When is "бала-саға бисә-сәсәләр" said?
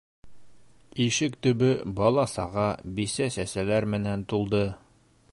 1.99-3.87